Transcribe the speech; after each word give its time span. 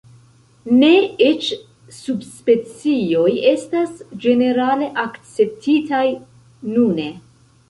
Ne 0.77 0.87
eĉ 1.25 1.49
subspecioj 1.97 3.27
estas 3.51 4.01
ĝenerale 4.25 4.89
akceptitaj 5.05 6.03
nune. 6.75 7.09